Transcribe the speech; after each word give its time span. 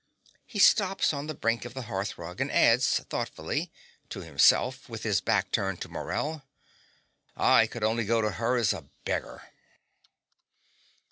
(He 0.47 0.57
stops 0.57 1.13
on 1.13 1.27
the 1.27 1.35
brink 1.35 1.63
of 1.63 1.75
the 1.75 1.83
hearth 1.83 2.17
rug 2.17 2.41
and 2.41 2.51
adds, 2.51 3.01
thoughtfully, 3.07 3.71
to 4.09 4.21
himself, 4.21 4.89
with 4.89 5.03
his 5.03 5.21
back 5.21 5.51
turned 5.51 5.79
to 5.81 5.89
Morell) 5.89 6.41
I 7.37 7.67
could 7.67 7.83
only 7.83 8.05
go 8.05 8.19
to 8.19 8.31
her 8.31 8.57
as 8.57 8.73
a 8.73 8.89
beggar. 9.05 9.43